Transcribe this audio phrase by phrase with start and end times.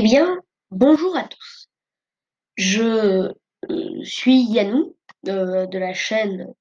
[0.00, 1.68] Eh bien, bonjour à tous.
[2.54, 3.32] Je
[3.68, 4.94] euh, suis Yannou
[5.26, 6.54] euh, de la chaîne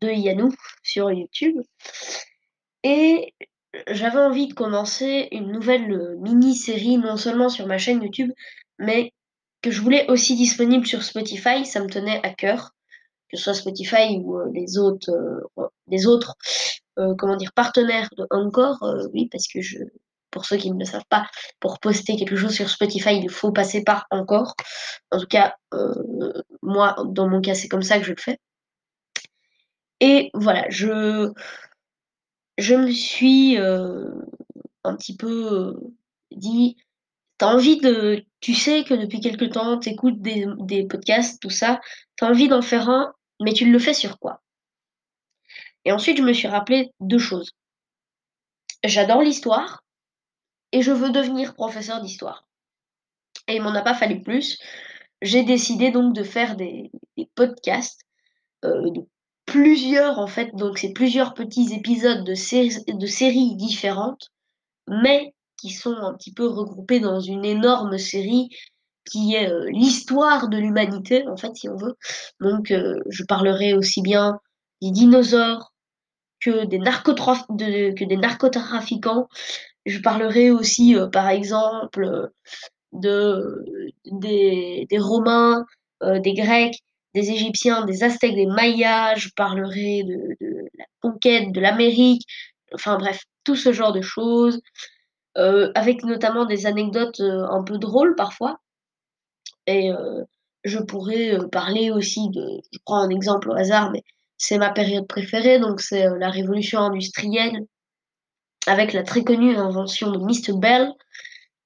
[0.00, 1.62] de Yannou sur YouTube
[2.82, 3.32] et
[3.86, 8.32] j'avais envie de commencer une nouvelle euh, mini-série non seulement sur ma chaîne YouTube
[8.80, 9.12] mais
[9.62, 12.74] que je voulais aussi disponible sur Spotify, ça me tenait à cœur,
[13.28, 15.12] que ce soit Spotify ou les autres,
[15.86, 16.34] les autres
[16.96, 18.84] comment dire, partenaires de Encore,
[19.14, 19.78] oui, parce que je,
[20.30, 21.26] pour ceux qui ne le savent pas,
[21.60, 24.54] pour poster quelque chose sur Spotify, il faut passer par encore.
[25.10, 28.38] En tout cas, euh, moi, dans mon cas, c'est comme ça que je le fais.
[30.00, 31.32] Et voilà, je,
[32.58, 34.10] je me suis euh,
[34.84, 35.74] un petit peu euh,
[36.30, 36.76] dit,
[37.38, 41.80] t'as envie de, tu sais que depuis quelque temps, t'écoutes des, des podcasts, tout ça,
[42.16, 44.42] t'as envie d'en faire un, mais tu le fais sur quoi?
[45.84, 47.52] Et ensuite, je me suis rappelé deux choses.
[48.84, 49.82] J'adore l'histoire,
[50.72, 52.46] et je veux devenir professeur d'histoire.
[53.48, 54.58] Et il m'en a pas fallu plus.
[55.22, 56.90] J'ai décidé donc de faire des,
[57.34, 58.02] podcasts,
[58.64, 59.06] euh, de
[59.44, 64.30] plusieurs en fait, donc c'est plusieurs petits épisodes de, de séries différentes,
[64.88, 68.48] mais qui sont un petit peu regroupés dans une énorme série
[69.10, 71.96] qui est euh, l'histoire de l'humanité, en fait, si on veut.
[72.40, 74.38] Donc, euh, je parlerai aussi bien
[74.80, 75.72] des dinosaures
[76.40, 79.28] que des, que des narcotrafiquants,
[79.86, 82.28] je parlerai aussi, euh, par exemple, euh,
[82.92, 83.64] de,
[84.06, 85.64] des, des Romains,
[86.02, 86.78] euh, des Grecs,
[87.14, 89.16] des Égyptiens, des Aztèques, des Mayas.
[89.16, 92.22] Je parlerai de, de la conquête de l'Amérique.
[92.74, 94.60] Enfin bref, tout ce genre de choses.
[95.74, 98.60] avec notamment des anecdotes un peu drôles parfois.
[99.66, 99.90] Et
[100.64, 104.02] je pourrais parler aussi de, je prends un exemple au hasard, mais
[104.38, 107.66] c'est ma période préférée, donc c'est la révolution industrielle
[108.66, 110.58] avec la très connue invention de Mr.
[110.58, 110.92] Bell,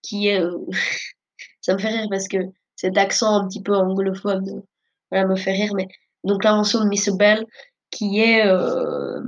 [0.03, 0.41] qui est...
[0.41, 0.59] Euh,
[1.61, 2.39] ça me fait rire parce que
[2.77, 4.63] cet accent un petit peu anglophone
[5.11, 5.89] voilà, me fait rire, mais
[6.25, 7.17] donc l'invention de Mr.
[7.17, 7.47] Bell,
[7.91, 9.21] qui est, euh,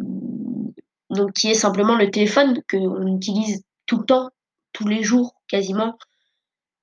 [1.11, 4.31] donc, qui est simplement le téléphone qu'on utilise tout le temps,
[4.73, 5.97] tous les jours quasiment.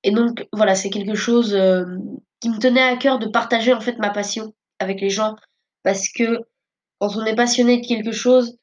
[0.02, 1.84] Et donc voilà, c'est quelque chose euh,
[2.40, 5.36] qui me tenait à cœur de partager en fait ma passion avec les gens,
[5.82, 6.40] parce que
[6.98, 8.56] quand on est passionné de quelque chose,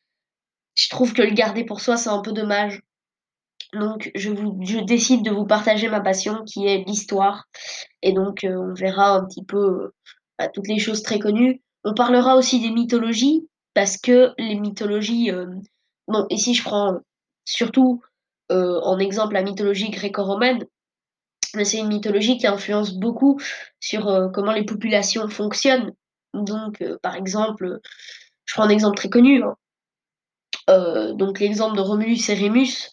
[0.75, 2.81] je trouve que le garder pour soi, c'est un peu dommage.
[3.73, 7.45] Donc, je, décide de vous partager ma passion qui est l'histoire.
[8.01, 9.93] Et donc, euh, on verra un petit peu euh,
[10.37, 11.61] bah, toutes les choses très connues.
[11.83, 15.31] On parlera aussi des mythologies, parce que les mythologies.
[15.31, 15.47] Euh,
[16.07, 16.99] bon, ici, je prends
[17.45, 18.01] surtout
[18.49, 20.65] en exemple la mythologie gréco-romaine.
[21.55, 23.39] Mais c'est une mythologie qui influence beaucoup
[23.79, 25.93] sur comment les populations fonctionnent.
[26.33, 27.79] Donc, par exemple,
[28.43, 29.55] je prends un exemple très connu, hein.
[30.69, 32.91] Euh, donc l'exemple de Romulus et Rémus,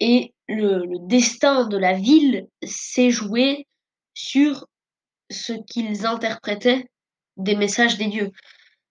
[0.00, 3.66] et le, destin de la ville s'est joué
[4.14, 4.66] sur
[5.30, 6.86] ce qu'ils interprétaient
[7.36, 8.32] des messages des dieux.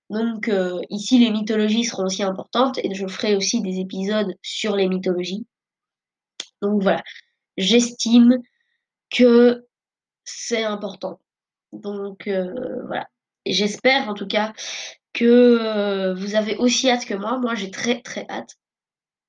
[0.09, 4.75] Donc euh, ici, les mythologies seront aussi importantes et je ferai aussi des épisodes sur
[4.75, 5.45] les mythologies.
[6.61, 7.03] Donc voilà,
[7.57, 8.37] j'estime
[9.09, 9.65] que
[10.23, 11.19] c'est important.
[11.71, 13.07] Donc euh, voilà,
[13.45, 14.53] j'espère en tout cas
[15.19, 17.37] que euh, vous avez aussi hâte que moi.
[17.39, 18.55] Moi, j'ai très très hâte.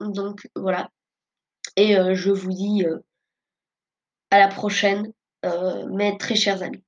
[0.00, 0.90] Donc voilà.
[1.76, 2.98] Et euh, je vous dis euh,
[4.30, 5.12] à la prochaine,
[5.90, 6.84] mes très chers amis.